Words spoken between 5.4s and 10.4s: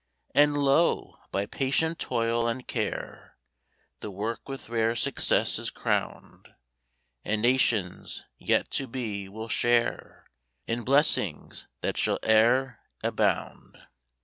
is crowned; And nations, yet to be, will share